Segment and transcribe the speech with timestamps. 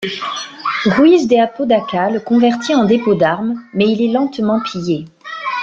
[0.97, 5.05] Ruiz de Apodaca le convertit en dépôt d'armes mais il est lentement pillé.